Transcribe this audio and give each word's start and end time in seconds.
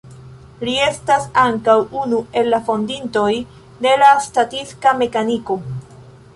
Li 0.67 0.71
estas 0.85 1.27
ankaŭ 1.41 1.75
unu 2.05 2.23
el 2.41 2.49
la 2.55 2.61
fondintoj 2.71 3.29
de 3.87 3.95
la 4.07 4.11
statistika 4.31 4.99
mekaniko. 5.05 5.63